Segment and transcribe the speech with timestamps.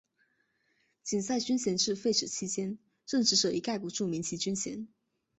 [1.03, 4.87] 仅在军衔制废止期间任职者一概不注明其军衔。